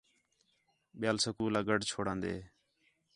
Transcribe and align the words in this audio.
ٻِیال 0.99 1.17
سکول 1.25 1.53
آ 1.59 1.61
گڈھ 1.67 1.85
چھوڑان٘دے 1.91 2.35